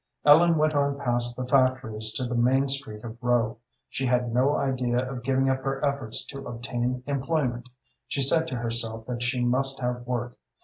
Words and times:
Ellen 0.25 0.57
went 0.57 0.73
on 0.73 0.97
past 0.97 1.35
the 1.37 1.45
factories 1.45 2.11
to 2.13 2.25
the 2.25 2.33
main 2.33 2.67
street 2.67 3.03
of 3.03 3.19
Rowe. 3.21 3.59
She 3.87 4.07
had 4.07 4.33
no 4.33 4.55
idea 4.55 4.97
of 5.07 5.21
giving 5.21 5.47
up 5.47 5.59
her 5.61 5.85
efforts 5.85 6.25
to 6.25 6.47
obtain 6.47 7.03
employment. 7.05 7.69
She 8.07 8.21
said 8.23 8.47
to 8.47 8.55
herself 8.55 9.05
that 9.05 9.21
she 9.21 9.45
must 9.45 9.79
have 9.79 10.07
work. 10.07 10.39